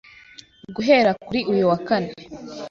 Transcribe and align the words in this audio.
guhera 0.75 1.11
kuri 1.23 1.39
uyu 1.51 1.63
wa 1.69 1.77
kane, 1.87 2.11